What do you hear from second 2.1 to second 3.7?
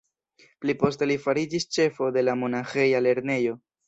de la monaĥeja lernejo.